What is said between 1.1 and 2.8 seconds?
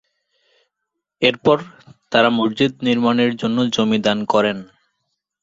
এরপর, তারা মসজিদ